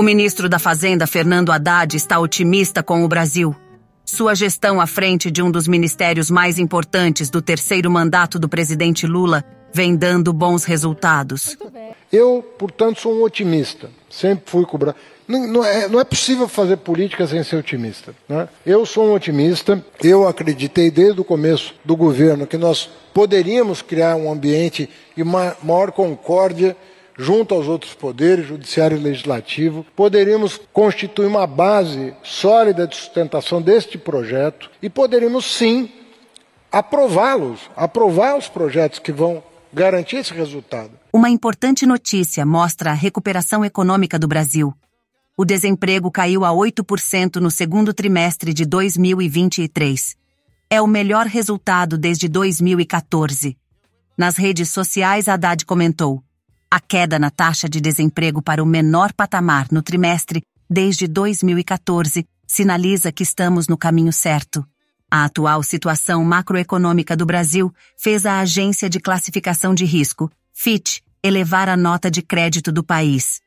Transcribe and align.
O 0.00 0.02
ministro 0.02 0.48
da 0.48 0.58
Fazenda, 0.58 1.06
Fernando 1.06 1.52
Haddad, 1.52 1.94
está 1.94 2.18
otimista 2.18 2.82
com 2.82 3.04
o 3.04 3.06
Brasil. 3.06 3.54
Sua 4.02 4.34
gestão 4.34 4.80
à 4.80 4.86
frente 4.86 5.30
de 5.30 5.42
um 5.42 5.50
dos 5.50 5.68
ministérios 5.68 6.30
mais 6.30 6.58
importantes 6.58 7.28
do 7.28 7.42
terceiro 7.42 7.90
mandato 7.90 8.38
do 8.38 8.48
presidente 8.48 9.06
Lula 9.06 9.44
vem 9.74 9.94
dando 9.94 10.32
bons 10.32 10.64
resultados. 10.64 11.54
Eu, 12.10 12.42
portanto, 12.58 12.98
sou 12.98 13.14
um 13.14 13.22
otimista. 13.22 13.90
Sempre 14.08 14.50
fui 14.50 14.64
cobrar. 14.64 14.96
Não, 15.28 15.46
não, 15.46 15.62
é, 15.62 15.86
não 15.86 16.00
é 16.00 16.04
possível 16.04 16.48
fazer 16.48 16.78
política 16.78 17.26
sem 17.26 17.44
ser 17.44 17.56
otimista. 17.56 18.14
Né? 18.26 18.48
Eu 18.64 18.86
sou 18.86 19.06
um 19.06 19.12
otimista. 19.12 19.84
Eu 20.02 20.26
acreditei 20.26 20.90
desde 20.90 21.20
o 21.20 21.24
começo 21.24 21.74
do 21.84 21.94
governo 21.94 22.46
que 22.46 22.56
nós 22.56 22.88
poderíamos 23.12 23.82
criar 23.82 24.16
um 24.16 24.32
ambiente 24.32 24.88
de 25.14 25.22
maior 25.22 25.92
concórdia 25.92 26.74
junto 27.20 27.54
aos 27.54 27.68
outros 27.68 27.92
poderes, 27.92 28.46
judiciário 28.46 28.96
e 28.96 29.00
legislativo, 29.00 29.84
poderíamos 29.94 30.58
constituir 30.72 31.26
uma 31.26 31.46
base 31.46 32.14
sólida 32.22 32.86
de 32.86 32.96
sustentação 32.96 33.60
deste 33.60 33.98
projeto 33.98 34.70
e 34.80 34.88
poderíamos 34.88 35.44
sim 35.44 35.90
aprová-los, 36.72 37.60
aprovar 37.76 38.38
os 38.38 38.48
projetos 38.48 38.98
que 38.98 39.12
vão 39.12 39.42
garantir 39.70 40.16
esse 40.16 40.32
resultado. 40.32 40.92
Uma 41.12 41.28
importante 41.28 41.84
notícia 41.84 42.46
mostra 42.46 42.90
a 42.90 42.94
recuperação 42.94 43.62
econômica 43.62 44.18
do 44.18 44.26
Brasil. 44.26 44.72
O 45.36 45.44
desemprego 45.44 46.10
caiu 46.10 46.42
a 46.42 46.50
8% 46.50 47.36
no 47.36 47.50
segundo 47.50 47.92
trimestre 47.92 48.54
de 48.54 48.64
2023. 48.64 50.16
É 50.70 50.80
o 50.80 50.86
melhor 50.86 51.26
resultado 51.26 51.98
desde 51.98 52.28
2014. 52.28 53.58
Nas 54.16 54.36
redes 54.36 54.70
sociais, 54.70 55.28
Haddad 55.28 55.66
comentou: 55.66 56.22
a 56.70 56.78
queda 56.78 57.18
na 57.18 57.30
taxa 57.30 57.68
de 57.68 57.80
desemprego 57.80 58.40
para 58.40 58.62
o 58.62 58.66
menor 58.66 59.12
patamar 59.12 59.66
no 59.72 59.82
trimestre 59.82 60.42
desde 60.68 61.08
2014 61.08 62.24
sinaliza 62.46 63.10
que 63.10 63.24
estamos 63.24 63.66
no 63.66 63.76
caminho 63.76 64.12
certo. 64.12 64.64
A 65.10 65.24
atual 65.24 65.64
situação 65.64 66.24
macroeconômica 66.24 67.16
do 67.16 67.26
Brasil 67.26 67.74
fez 67.96 68.24
a 68.24 68.38
Agência 68.38 68.88
de 68.88 69.00
Classificação 69.00 69.74
de 69.74 69.84
Risco, 69.84 70.30
Fitch, 70.52 71.00
elevar 71.22 71.68
a 71.68 71.76
nota 71.76 72.08
de 72.08 72.22
crédito 72.22 72.70
do 72.70 72.84
país. 72.84 73.40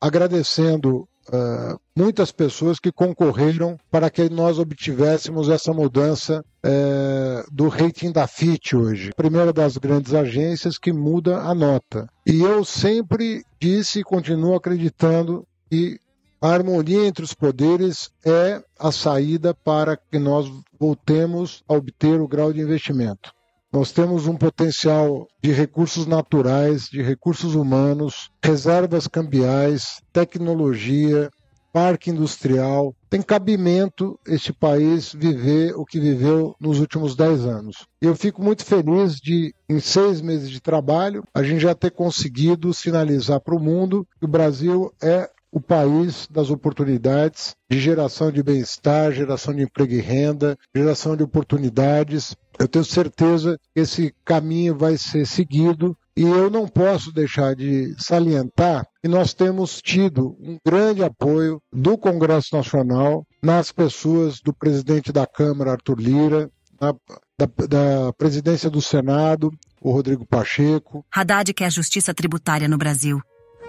Agradecendo 0.00 1.08
uh, 1.28 1.78
muitas 1.96 2.32
pessoas 2.32 2.78
que 2.78 2.92
concorreram 2.92 3.78
para 3.90 4.10
que 4.10 4.28
nós 4.28 4.58
obtivéssemos 4.58 5.48
essa 5.48 5.72
mudança 5.72 6.44
uh, 6.64 7.54
do 7.54 7.68
rating 7.68 8.12
da 8.12 8.26
Fitch 8.26 8.74
hoje. 8.74 9.10
Primeira 9.16 9.52
das 9.52 9.76
grandes 9.76 10.14
agências 10.14 10.78
que 10.78 10.92
muda 10.92 11.38
a 11.38 11.54
nota. 11.54 12.08
E 12.26 12.40
eu 12.42 12.64
sempre 12.64 13.42
disse 13.60 14.00
e 14.00 14.04
continuo 14.04 14.54
acreditando 14.54 15.46
que 15.70 15.98
a 16.40 16.48
harmonia 16.48 17.06
entre 17.06 17.24
os 17.24 17.32
poderes 17.32 18.10
é 18.24 18.62
a 18.78 18.92
saída 18.92 19.54
para 19.54 19.96
que 19.96 20.18
nós 20.18 20.50
voltemos 20.78 21.64
a 21.66 21.74
obter 21.74 22.20
o 22.20 22.28
grau 22.28 22.52
de 22.52 22.60
investimento. 22.60 23.35
Nós 23.76 23.92
temos 23.92 24.26
um 24.26 24.34
potencial 24.34 25.28
de 25.42 25.52
recursos 25.52 26.06
naturais, 26.06 26.88
de 26.88 27.02
recursos 27.02 27.54
humanos, 27.54 28.30
reservas 28.42 29.06
cambiais, 29.06 30.00
tecnologia, 30.14 31.28
parque 31.74 32.08
industrial. 32.08 32.94
Tem 33.10 33.20
cabimento 33.20 34.18
este 34.26 34.50
país 34.50 35.12
viver 35.12 35.74
o 35.76 35.84
que 35.84 36.00
viveu 36.00 36.56
nos 36.58 36.80
últimos 36.80 37.14
dez 37.14 37.44
anos. 37.44 37.86
Eu 38.00 38.16
fico 38.16 38.42
muito 38.42 38.64
feliz 38.64 39.16
de, 39.16 39.54
em 39.68 39.78
seis 39.78 40.22
meses 40.22 40.48
de 40.48 40.58
trabalho, 40.58 41.22
a 41.34 41.42
gente 41.42 41.60
já 41.60 41.74
ter 41.74 41.90
conseguido 41.90 42.72
sinalizar 42.72 43.42
para 43.42 43.54
o 43.54 43.60
mundo 43.60 44.08
que 44.18 44.24
o 44.24 44.28
Brasil 44.28 44.90
é 45.02 45.28
o 45.56 45.60
país 45.60 46.28
das 46.30 46.50
oportunidades 46.50 47.56
de 47.70 47.80
geração 47.80 48.30
de 48.30 48.42
bem-estar, 48.42 49.10
geração 49.10 49.54
de 49.54 49.62
emprego 49.62 49.94
e 49.94 50.02
renda, 50.02 50.54
geração 50.76 51.16
de 51.16 51.22
oportunidades. 51.22 52.36
Eu 52.58 52.68
tenho 52.68 52.84
certeza 52.84 53.58
que 53.74 53.80
esse 53.80 54.14
caminho 54.22 54.76
vai 54.76 54.98
ser 54.98 55.26
seguido 55.26 55.96
e 56.14 56.20
eu 56.20 56.50
não 56.50 56.68
posso 56.68 57.10
deixar 57.10 57.54
de 57.54 57.94
salientar 57.98 58.86
que 59.00 59.08
nós 59.08 59.32
temos 59.32 59.80
tido 59.80 60.36
um 60.38 60.58
grande 60.62 61.02
apoio 61.02 61.58
do 61.72 61.96
Congresso 61.96 62.54
Nacional 62.54 63.26
nas 63.42 63.72
pessoas 63.72 64.42
do 64.42 64.52
presidente 64.52 65.10
da 65.10 65.26
Câmara, 65.26 65.72
Arthur 65.72 65.98
Lira, 65.98 66.50
da, 66.78 66.94
da, 67.38 67.66
da 67.66 68.12
presidência 68.12 68.68
do 68.68 68.82
Senado, 68.82 69.50
o 69.80 69.90
Rodrigo 69.90 70.26
Pacheco. 70.26 71.02
Haddad 71.10 71.54
quer 71.54 71.72
justiça 71.72 72.12
tributária 72.12 72.68
no 72.68 72.76
Brasil. 72.76 73.22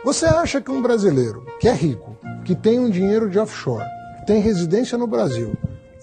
Você 0.04 0.26
acha 0.26 0.62
que 0.62 0.72
um 0.72 0.82
brasileiro 0.82 1.46
que 1.60 1.68
é 1.68 1.74
rico, 1.74 2.16
que 2.46 2.56
tem 2.56 2.80
um 2.80 2.90
dinheiro 2.90 3.30
de 3.30 3.40
offshore, 3.40 3.86
tem 4.26 4.42
residência 4.42 4.98
no 4.98 5.08
Brasil, 5.08 5.54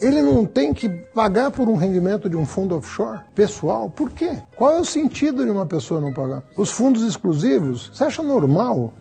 ele 0.01 0.21
não 0.21 0.45
tem 0.45 0.75
que 0.75 0.89
pagar 0.89 1.51
por 1.51 1.69
um 1.69 1.77
rendimento 1.77 2.29
de 2.29 2.37
um 2.37 2.45
fundo 2.45 2.77
offshore 2.77 3.21
pessoal? 3.35 3.89
Por 3.89 4.11
quê? 4.11 4.39
Qual 4.57 4.73
é 4.73 4.81
o 4.81 4.85
sentido 4.85 5.45
de 5.45 5.51
uma 5.51 5.65
pessoa 5.65 6.01
não 6.01 6.13
pagar? 6.13 6.43
Os 6.57 6.71
fundos 6.71 7.03
exclusivos, 7.03 7.91
você 7.95 8.05
acha 8.05 8.23
normal? 8.23 8.93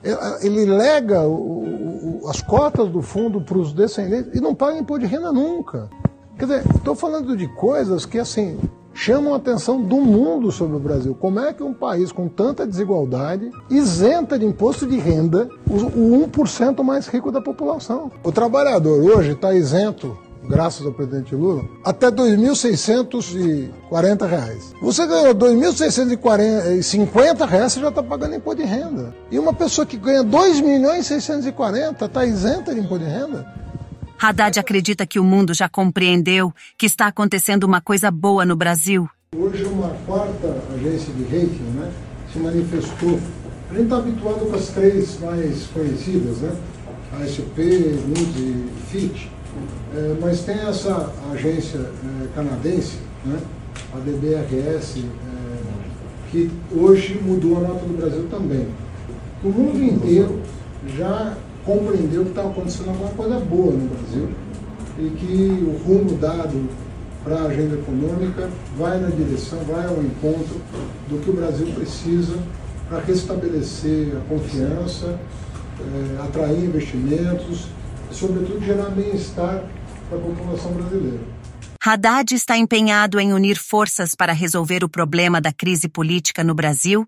Ele 0.41 0.65
lega 0.65 1.21
o, 1.21 2.21
o, 2.23 2.29
as 2.29 2.41
cotas 2.41 2.89
do 2.89 3.01
fundo 3.01 3.41
para 3.41 3.57
os 3.57 3.73
descendentes 3.73 4.33
e 4.33 4.41
não 4.41 4.55
paga 4.55 4.77
imposto 4.77 5.05
de 5.05 5.13
renda 5.13 5.31
nunca. 5.31 5.89
Quer 6.37 6.45
dizer, 6.45 6.63
estou 6.75 6.95
falando 6.95 7.35
de 7.35 7.47
coisas 7.47 8.05
que, 8.05 8.19
assim, 8.19 8.59
chamam 8.93 9.33
a 9.33 9.37
atenção 9.37 9.81
do 9.81 9.97
mundo 9.97 10.51
sobre 10.51 10.75
o 10.75 10.79
Brasil. 10.79 11.15
Como 11.15 11.39
é 11.39 11.53
que 11.53 11.63
um 11.63 11.73
país 11.73 12.11
com 12.11 12.27
tanta 12.27 12.65
desigualdade 12.65 13.49
isenta 13.69 14.37
de 14.37 14.45
imposto 14.45 14.85
de 14.85 14.97
renda 14.97 15.49
o 15.67 16.27
1% 16.27 16.83
mais 16.83 17.07
rico 17.07 17.31
da 17.31 17.41
população? 17.41 18.11
O 18.23 18.31
trabalhador 18.31 19.01
hoje 19.01 19.31
está 19.31 19.53
isento 19.53 20.17
graças 20.47 20.85
ao 20.85 20.91
presidente 20.91 21.33
Lula, 21.35 21.65
até 21.83 22.11
2.640 22.11 24.27
reais. 24.27 24.75
Você 24.81 25.07
ganhou 25.07 25.33
2.650 25.33 27.47
reais, 27.47 27.73
você 27.73 27.79
já 27.79 27.89
está 27.89 28.03
pagando 28.03 28.35
imposto 28.35 28.61
de 28.61 28.67
renda. 28.67 29.15
E 29.31 29.39
uma 29.39 29.53
pessoa 29.53 29.85
que 29.85 29.97
ganha 29.97 30.21
R$ 30.21 30.27
2.640 30.27 32.05
está 32.05 32.25
isenta 32.25 32.73
de 32.73 32.81
imposto 32.81 33.05
de 33.05 33.11
renda? 33.11 33.45
Haddad 34.23 34.57
acredita 34.57 35.05
que 35.05 35.19
o 35.19 35.23
mundo 35.23 35.53
já 35.53 35.67
compreendeu 35.67 36.53
que 36.77 36.85
está 36.85 37.07
acontecendo 37.07 37.65
uma 37.65 37.81
coisa 37.81 38.09
boa 38.09 38.45
no 38.45 38.55
Brasil. 38.55 39.05
Hoje 39.35 39.65
uma 39.65 39.89
quarta 40.05 40.63
agência 40.73 41.13
de 41.13 41.23
rating 41.23 41.63
né, 41.75 41.91
se 42.31 42.39
manifestou. 42.39 43.19
A 43.69 43.73
gente 43.73 43.83
está 43.83 43.97
habituado 43.97 44.49
com 44.49 44.55
as 44.55 44.69
três 44.69 45.19
mais 45.19 45.65
conhecidas, 45.73 46.37
né? 46.37 46.55
A 47.19 47.27
SP, 47.27 47.99
Moody's 48.07 48.37
e 48.37 48.69
Fitch. 48.89 49.27
É, 49.93 50.15
mas 50.21 50.39
tem 50.43 50.55
essa 50.55 51.13
agência 51.33 51.79
é, 51.79 52.27
canadense, 52.33 52.99
né? 53.25 53.37
a 53.93 53.99
DBRS, 53.99 54.99
é, 54.99 56.31
que 56.31 56.49
hoje 56.71 57.19
mudou 57.21 57.57
a 57.57 57.67
nota 57.67 57.85
do 57.85 57.97
Brasil 57.97 58.25
também. 58.29 58.69
O 59.43 59.49
mundo 59.49 59.83
inteiro 59.83 60.41
já 60.97 61.35
compreendeu 61.65 62.23
que 62.23 62.29
estava 62.29 62.49
acontecendo 62.49 62.89
alguma 62.89 63.11
coisa 63.11 63.39
boa 63.39 63.71
no 63.71 63.89
Brasil 63.89 64.29
e 64.97 65.09
que 65.09 65.63
o 65.65 65.77
rumo 65.85 66.17
dado 66.17 66.69
para 67.23 67.37
a 67.37 67.43
agenda 67.45 67.75
econômica 67.75 68.49
vai 68.77 68.99
na 68.99 69.09
direção, 69.09 69.59
vai 69.59 69.85
ao 69.85 70.03
encontro 70.03 70.61
do 71.09 71.23
que 71.23 71.29
o 71.29 71.33
Brasil 71.33 71.67
precisa 71.73 72.37
para 72.89 72.99
restabelecer 72.99 74.15
a 74.17 74.19
confiança, 74.27 75.19
é, 75.79 76.21
atrair 76.21 76.65
investimentos 76.65 77.67
e, 78.11 78.15
sobretudo, 78.15 78.63
gerar 78.63 78.89
bem-estar 78.89 79.63
para 80.09 80.17
a 80.17 80.21
população 80.21 80.73
brasileira. 80.73 81.21
Haddad 81.85 82.33
está 82.33 82.57
empenhado 82.57 83.19
em 83.19 83.33
unir 83.33 83.57
forças 83.57 84.15
para 84.15 84.31
resolver 84.31 84.83
o 84.83 84.89
problema 84.89 85.41
da 85.41 85.51
crise 85.51 85.89
política 85.89 86.43
no 86.43 86.53
Brasil 86.53 87.05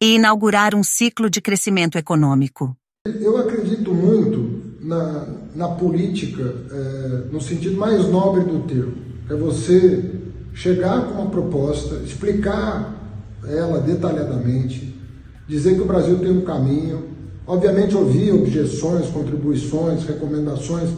e 0.00 0.14
inaugurar 0.14 0.74
um 0.74 0.82
ciclo 0.82 1.28
de 1.28 1.40
crescimento 1.40 1.98
econômico. 1.98 2.76
Eu 3.06 3.36
acredito 3.36 3.92
muito 3.92 4.62
na, 4.80 5.26
na 5.54 5.68
política, 5.68 6.54
é, 6.72 7.30
no 7.30 7.38
sentido 7.38 7.76
mais 7.76 8.08
nobre 8.08 8.44
do 8.44 8.66
termo. 8.66 8.94
É 9.28 9.34
você 9.34 10.10
chegar 10.54 11.08
com 11.08 11.20
uma 11.20 11.30
proposta, 11.30 11.96
explicar 11.96 13.20
ela 13.46 13.78
detalhadamente, 13.82 14.98
dizer 15.46 15.74
que 15.74 15.82
o 15.82 15.84
Brasil 15.84 16.18
tem 16.18 16.30
um 16.30 16.46
caminho, 16.46 17.04
obviamente 17.46 17.94
ouvir 17.94 18.32
objeções, 18.32 19.10
contribuições, 19.10 20.04
recomendações, 20.04 20.88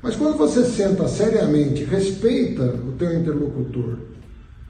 mas 0.00 0.14
quando 0.14 0.38
você 0.38 0.62
senta 0.62 1.08
seriamente, 1.08 1.82
respeita 1.82 2.72
o 2.86 2.92
teu 2.92 3.18
interlocutor 3.18 3.96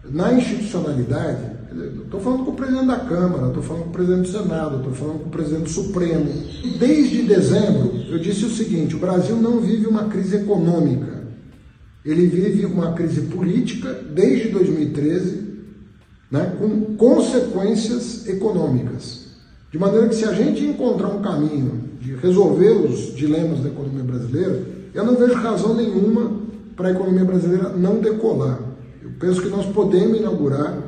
na 0.04 0.32
institucionalidade, 0.32 1.52
Estou 2.04 2.20
falando 2.20 2.44
com 2.44 2.50
o 2.50 2.54
presidente 2.54 2.87
da 2.87 2.99
Câmara, 2.99 3.49
estou 3.49 3.62
falando 3.62 3.84
com 3.84 3.88
o 3.88 3.93
presidente 3.93 4.31
do 4.31 4.38
Senado, 4.38 4.76
estou 4.76 4.93
falando 4.93 5.19
com 5.20 5.28
o 5.28 5.32
presidente 5.32 5.62
do 5.62 5.70
Supremo. 5.70 6.31
Desde 6.78 7.22
dezembro, 7.22 7.93
eu 8.10 8.19
disse 8.19 8.44
o 8.44 8.50
seguinte: 8.50 8.94
o 8.94 8.99
Brasil 8.99 9.37
não 9.37 9.60
vive 9.60 9.87
uma 9.87 10.04
crise 10.04 10.37
econômica. 10.37 11.22
Ele 12.04 12.26
vive 12.26 12.66
uma 12.66 12.93
crise 12.93 13.22
política 13.22 13.93
desde 13.93 14.49
2013, 14.49 15.40
né, 16.31 16.56
com 16.58 16.96
consequências 16.96 18.28
econômicas. 18.28 19.28
De 19.70 19.78
maneira 19.78 20.08
que, 20.08 20.16
se 20.16 20.25
a 20.25 20.32
gente 20.32 20.64
encontrar 20.64 21.08
um 21.08 21.22
caminho 21.22 21.84
de 22.00 22.14
resolver 22.16 22.70
os 22.70 23.14
dilemas 23.14 23.60
da 23.60 23.69
economia 23.69 24.02
brasileira, 24.02 24.62
eu 24.93 25.05
não 25.05 25.16
vejo 25.16 25.34
razão 25.34 25.75
nenhuma 25.75 26.43
para 26.76 26.88
a 26.88 26.90
economia 26.90 27.25
brasileira 27.25 27.70
não 27.70 27.98
decolar. 28.00 28.71
Eu 29.02 29.10
penso 29.19 29.43
que 29.43 29.49
nós 29.49 29.66
podemos 29.66 30.19
inaugurar 30.19 30.78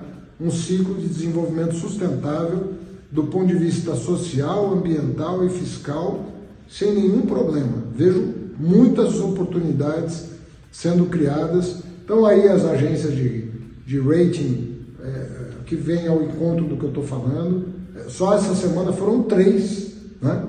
um 0.40 0.50
ciclo 0.50 0.94
de 0.94 1.08
desenvolvimento 1.08 1.74
sustentável 1.74 2.74
do 3.10 3.24
ponto 3.24 3.46
de 3.46 3.54
vista 3.54 3.94
social, 3.94 4.72
ambiental 4.72 5.44
e 5.44 5.48
fiscal, 5.48 6.24
sem 6.68 6.92
nenhum 6.92 7.22
problema. 7.22 7.84
Vejo 7.94 8.34
muitas 8.58 9.20
oportunidades 9.20 10.24
sendo 10.72 11.06
criadas. 11.06 11.82
Então 12.04 12.26
aí 12.26 12.48
as 12.48 12.64
agências 12.64 13.14
de, 13.14 13.48
de 13.86 14.00
rating 14.00 14.74
é, 15.00 15.26
que 15.66 15.76
vêm 15.76 16.08
ao 16.08 16.22
encontro 16.22 16.64
do 16.64 16.76
que 16.76 16.84
eu 16.84 16.88
estou 16.88 17.04
falando. 17.04 17.68
É, 17.96 18.08
só 18.08 18.34
essa 18.34 18.54
semana 18.54 18.92
foram 18.92 19.22
três 19.22 19.92
né, 20.20 20.44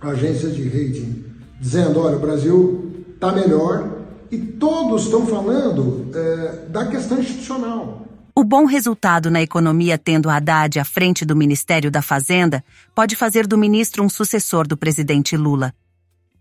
agências 0.00 0.54
de 0.54 0.64
rating 0.64 1.24
dizendo, 1.60 2.00
olha, 2.00 2.16
o 2.16 2.20
Brasil 2.20 2.92
está 3.14 3.32
melhor 3.32 3.93
e 4.34 4.38
todos 4.58 5.04
estão 5.04 5.26
falando 5.26 6.10
é, 6.14 6.66
da 6.68 6.86
questão 6.86 7.18
institucional. 7.20 8.06
O 8.36 8.42
bom 8.42 8.64
resultado 8.64 9.30
na 9.30 9.40
economia 9.40 9.96
tendo 9.96 10.28
Haddad 10.28 10.80
à 10.80 10.84
frente 10.84 11.24
do 11.24 11.36
Ministério 11.36 11.88
da 11.88 12.02
Fazenda 12.02 12.64
pode 12.92 13.14
fazer 13.14 13.46
do 13.46 13.56
ministro 13.56 14.02
um 14.02 14.08
sucessor 14.08 14.66
do 14.66 14.76
presidente 14.76 15.36
Lula. 15.36 15.72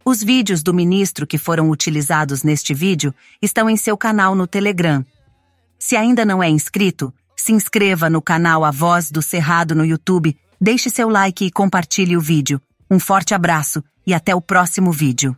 Os 0.03 0.23
vídeos 0.23 0.63
do 0.63 0.73
ministro 0.73 1.27
que 1.27 1.37
foram 1.37 1.69
utilizados 1.69 2.41
neste 2.41 2.73
vídeo 2.73 3.13
estão 3.41 3.69
em 3.69 3.77
seu 3.77 3.95
canal 3.95 4.33
no 4.33 4.47
Telegram. 4.47 5.05
Se 5.77 5.95
ainda 5.95 6.25
não 6.25 6.41
é 6.41 6.49
inscrito, 6.49 7.13
se 7.35 7.53
inscreva 7.53 8.09
no 8.09 8.21
canal 8.21 8.65
A 8.65 8.71
Voz 8.71 9.11
do 9.11 9.21
Cerrado 9.21 9.75
no 9.75 9.85
YouTube, 9.85 10.35
deixe 10.59 10.89
seu 10.89 11.09
like 11.09 11.45
e 11.45 11.51
compartilhe 11.51 12.17
o 12.17 12.21
vídeo. 12.21 12.59
Um 12.89 12.99
forte 12.99 13.33
abraço 13.33 13.83
e 14.05 14.13
até 14.13 14.33
o 14.33 14.41
próximo 14.41 14.91
vídeo. 14.91 15.37